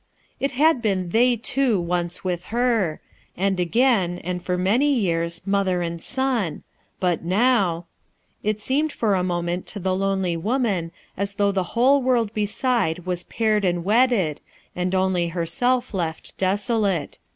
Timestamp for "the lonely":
9.79-10.35